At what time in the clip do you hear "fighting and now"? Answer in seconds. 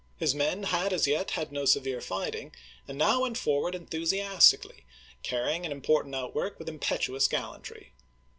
2.01-3.21